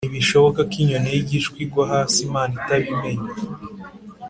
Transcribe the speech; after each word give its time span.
ntibishoboka 0.05 0.59
ko 0.69 0.75
inyoni 0.81 1.07
y’igishwi 1.11 1.57
igwa 1.65 1.83
hasi 1.91 2.17
imana 2.27 2.53
itabimenye 2.59 3.27